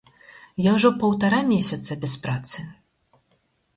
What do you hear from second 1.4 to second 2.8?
месяца без працы.